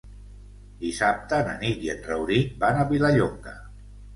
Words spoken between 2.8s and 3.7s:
a Vilallonga.